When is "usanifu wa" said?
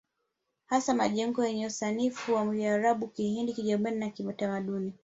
1.65-2.55